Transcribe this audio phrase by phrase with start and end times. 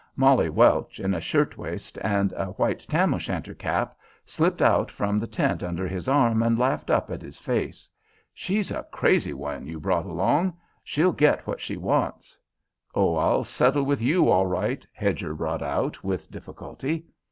[0.15, 4.89] Molly Welch, in a shirt waist and a white tam o' shanter cap, slipped out
[4.89, 7.87] from the tent under his arm and laughed up in his face.
[8.33, 10.57] "She's a crazy one you brought along.
[10.83, 12.35] She'll get what she wants!"
[12.95, 17.05] "Oh, I'll settle with you, all right!" Hedger brought out with difficulty.